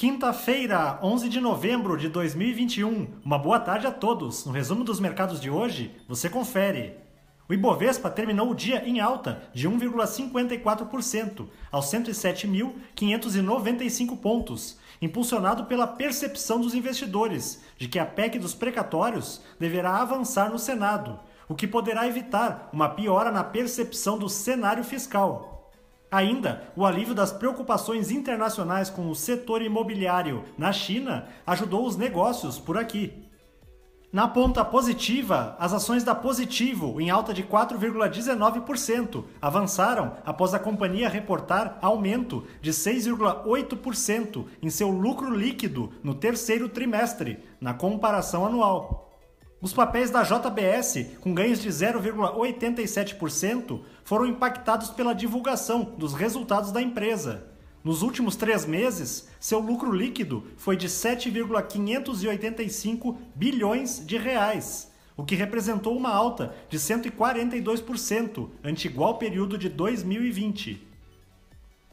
Quinta-feira, 0.00 1.00
11 1.02 1.28
de 1.28 1.40
novembro 1.40 1.96
de 1.96 2.08
2021. 2.08 3.08
Uma 3.24 3.36
boa 3.36 3.58
tarde 3.58 3.88
a 3.88 3.90
todos. 3.90 4.44
No 4.44 4.52
resumo 4.52 4.84
dos 4.84 5.00
mercados 5.00 5.40
de 5.40 5.50
hoje, 5.50 5.90
você 6.06 6.30
confere. 6.30 6.94
O 7.48 7.52
Ibovespa 7.52 8.08
terminou 8.08 8.48
o 8.48 8.54
dia 8.54 8.88
em 8.88 9.00
alta 9.00 9.42
de 9.52 9.68
1,54% 9.68 11.48
aos 11.72 11.86
107.595 11.86 14.16
pontos, 14.20 14.78
impulsionado 15.02 15.64
pela 15.64 15.88
percepção 15.88 16.60
dos 16.60 16.74
investidores 16.74 17.60
de 17.76 17.88
que 17.88 17.98
a 17.98 18.06
PEC 18.06 18.38
dos 18.38 18.54
precatórios 18.54 19.42
deverá 19.58 19.96
avançar 19.96 20.48
no 20.48 20.60
Senado, 20.60 21.18
o 21.48 21.56
que 21.56 21.66
poderá 21.66 22.06
evitar 22.06 22.70
uma 22.72 22.88
piora 22.88 23.32
na 23.32 23.42
percepção 23.42 24.16
do 24.16 24.28
cenário 24.28 24.84
fiscal. 24.84 25.57
Ainda, 26.10 26.72
o 26.74 26.86
alívio 26.86 27.14
das 27.14 27.32
preocupações 27.32 28.10
internacionais 28.10 28.88
com 28.88 29.10
o 29.10 29.14
setor 29.14 29.60
imobiliário 29.60 30.44
na 30.56 30.72
China 30.72 31.26
ajudou 31.46 31.86
os 31.86 31.96
negócios 31.96 32.58
por 32.58 32.78
aqui. 32.78 33.28
Na 34.10 34.26
ponta 34.26 34.64
positiva, 34.64 35.54
as 35.58 35.74
ações 35.74 36.02
da 36.02 36.14
Positivo, 36.14 36.98
em 36.98 37.10
alta 37.10 37.34
de 37.34 37.42
4,19%, 37.42 39.24
avançaram 39.40 40.16
após 40.24 40.54
a 40.54 40.58
companhia 40.58 41.10
reportar 41.10 41.76
aumento 41.82 42.46
de 42.62 42.70
6,8% 42.70 44.46
em 44.62 44.70
seu 44.70 44.88
lucro 44.88 45.30
líquido 45.34 45.92
no 46.02 46.14
terceiro 46.14 46.70
trimestre, 46.70 47.38
na 47.60 47.74
comparação 47.74 48.46
anual. 48.46 49.07
Os 49.60 49.72
papéis 49.72 50.08
da 50.08 50.22
JBS, 50.22 51.16
com 51.20 51.34
ganhos 51.34 51.60
de 51.60 51.68
0,87%, 51.68 53.80
foram 54.04 54.24
impactados 54.24 54.90
pela 54.90 55.12
divulgação 55.12 55.82
dos 55.98 56.14
resultados 56.14 56.70
da 56.70 56.80
empresa. 56.80 57.48
Nos 57.82 58.02
últimos 58.02 58.36
três 58.36 58.64
meses, 58.64 59.26
seu 59.40 59.58
lucro 59.58 59.90
líquido 59.90 60.44
foi 60.56 60.76
de 60.76 60.88
7,585 60.88 63.18
bilhões 63.34 64.00
de 64.06 64.16
reais, 64.16 64.92
o 65.16 65.24
que 65.24 65.34
representou 65.34 65.96
uma 65.96 66.10
alta 66.10 66.54
de 66.68 66.78
142% 66.78 68.50
ante 68.62 68.86
igual 68.86 69.18
período 69.18 69.58
de 69.58 69.68
2020. 69.68 70.86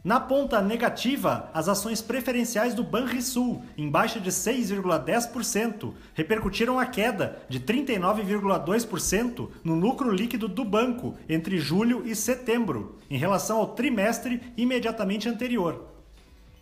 Na 0.06 0.18
ponta 0.20 0.62
negativa, 0.62 1.50
as 1.52 1.68
ações 1.68 2.00
preferenciais 2.00 2.72
do 2.72 2.84
Banrisul, 2.84 3.64
em 3.76 3.90
baixa 3.90 4.20
de 4.20 4.30
6,10%, 4.30 5.94
repercutiram 6.14 6.78
a 6.78 6.86
queda 6.86 7.40
de 7.48 7.58
39,2% 7.58 9.50
no 9.64 9.74
lucro 9.74 10.12
líquido 10.12 10.46
do 10.46 10.64
banco 10.64 11.16
entre 11.28 11.58
julho 11.58 12.06
e 12.06 12.14
setembro, 12.14 13.00
em 13.10 13.18
relação 13.18 13.58
ao 13.58 13.74
trimestre 13.74 14.40
imediatamente 14.56 15.28
anterior. 15.28 15.88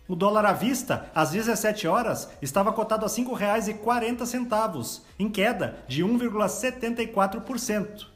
O 0.07 0.15
dólar 0.15 0.47
à 0.47 0.53
vista, 0.53 1.11
às 1.13 1.29
17 1.29 1.87
horas, 1.87 2.27
estava 2.41 2.73
cotado 2.73 3.05
a 3.05 3.07
R$ 3.07 3.13
5,40, 3.13 5.01
em 5.19 5.29
queda 5.29 5.77
de 5.87 6.03
1,74%. 6.03 8.07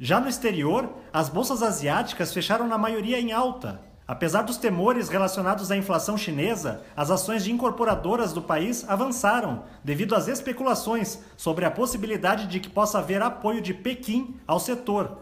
Já 0.00 0.18
no 0.18 0.28
exterior, 0.28 0.94
as 1.12 1.28
bolsas 1.28 1.62
asiáticas 1.62 2.32
fecharam 2.32 2.66
na 2.66 2.78
maioria 2.78 3.20
em 3.20 3.32
alta, 3.32 3.86
Apesar 4.08 4.40
dos 4.40 4.56
temores 4.56 5.10
relacionados 5.10 5.70
à 5.70 5.76
inflação 5.76 6.16
chinesa, 6.16 6.82
as 6.96 7.10
ações 7.10 7.44
de 7.44 7.52
incorporadoras 7.52 8.32
do 8.32 8.40
país 8.40 8.88
avançaram, 8.88 9.64
devido 9.84 10.14
às 10.14 10.28
especulações 10.28 11.18
sobre 11.36 11.66
a 11.66 11.70
possibilidade 11.70 12.46
de 12.46 12.58
que 12.58 12.70
possa 12.70 13.00
haver 13.00 13.20
apoio 13.20 13.60
de 13.60 13.74
Pequim 13.74 14.34
ao 14.46 14.58
setor. 14.58 15.18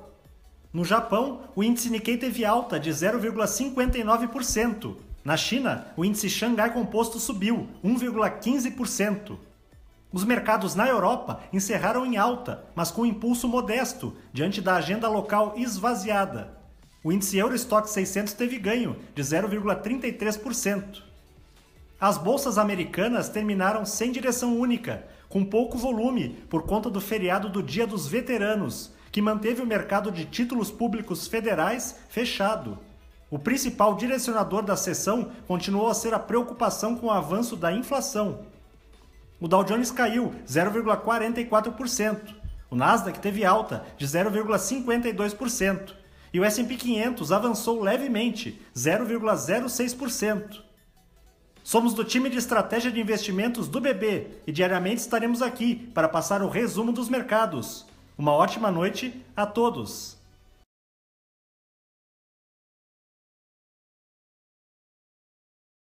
No 0.73 0.85
Japão, 0.85 1.41
o 1.57 1.65
índice 1.65 1.91
Nikkei 1.91 2.17
teve 2.17 2.45
alta 2.45 2.79
de 2.79 2.91
0,59%. 2.91 4.95
Na 5.25 5.37
China, 5.37 5.89
o 5.97 6.05
índice 6.05 6.31
Xangai 6.31 6.73
Composto 6.73 7.19
subiu 7.19 7.67
1,15%. 7.85 9.37
Os 10.13 10.23
mercados 10.23 10.77
na 10.77 10.87
Europa 10.87 11.41
encerraram 11.53 12.07
em 12.07 12.17
alta, 12.17 12.65
mas 12.73 12.93
com 12.93 13.05
impulso 13.05 13.49
modesto, 13.49 14.15
diante 14.33 14.61
da 14.61 14.77
agenda 14.77 15.09
local 15.09 15.55
esvaziada. 15.57 16.57
O 17.07 17.13
índice 17.13 17.39
Eurostock 17.39 17.89
600 17.89 18.33
teve 18.33 18.59
ganho 18.59 18.97
de 19.15 19.23
0,33%. 19.23 21.05
As 22.01 22.19
bolsas 22.19 22.59
americanas 22.59 23.29
terminaram 23.29 23.87
sem 23.87 24.11
direção 24.11 24.59
única, 24.59 25.07
com 25.29 25.45
pouco 25.45 25.79
volume 25.79 26.31
por 26.51 26.65
conta 26.65 26.91
do 26.91 27.01
feriado 27.01 27.49
do 27.49 27.63
Dia 27.63 27.87
dos 27.87 28.09
Veteranos, 28.09 28.91
que 29.13 29.23
manteve 29.23 29.63
o 29.63 29.67
mercado 29.67 30.11
de 30.11 30.25
títulos 30.25 30.69
públicos 30.69 31.29
federais 31.29 31.95
fechado. 32.09 32.77
O 33.31 33.39
principal 33.39 33.95
direcionador 33.95 34.63
da 34.63 34.75
sessão 34.75 35.31
continuou 35.47 35.87
a 35.87 35.95
ser 35.95 36.13
a 36.13 36.19
preocupação 36.19 36.97
com 36.97 37.07
o 37.07 37.13
avanço 37.13 37.55
da 37.55 37.73
inflação. 37.73 38.41
O 39.41 39.47
Dow 39.47 39.63
Jones 39.63 39.93
caiu 39.93 40.35
0,44%. 40.45 42.35
O 42.69 42.75
Nasdaq 42.75 43.21
teve 43.21 43.45
alta 43.45 43.87
de 43.97 44.05
0,52% 44.09 46.05
e 46.33 46.41
o 46.41 46.45
S&P 46.45 46.77
500 46.77 47.33
avançou 47.33 47.83
levemente, 47.83 48.61
0,06%. 48.75 50.63
Somos 51.63 51.95
do 51.95 52.05
time 52.05 52.31
de 52.31 52.39
estratégia 52.39 52.93
de 52.93 53.01
investimentos 53.01 53.67
do 53.67 53.81
BB 53.81 54.43
e 54.47 54.53
diariamente 54.53 55.01
estaremos 55.01 55.43
aqui 55.43 55.75
para 55.93 56.09
passar 56.09 56.43
o 56.43 56.49
resumo 56.49 56.93
dos 56.93 57.09
mercados. 57.09 57.87
Uma 58.17 58.33
ótima 58.33 58.71
noite 58.71 59.25
a 59.37 59.45
todos! 59.45 60.16